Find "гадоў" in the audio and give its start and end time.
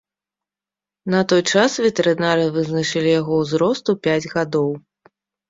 4.35-4.69